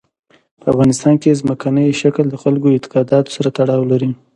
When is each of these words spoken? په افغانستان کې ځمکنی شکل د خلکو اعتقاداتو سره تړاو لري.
په 0.59 0.65
افغانستان 0.73 1.13
کې 1.21 1.39
ځمکنی 1.41 1.87
شکل 2.01 2.25
د 2.29 2.35
خلکو 2.43 2.67
اعتقاداتو 2.71 3.33
سره 3.35 3.49
تړاو 3.57 3.89
لري. 3.91 4.11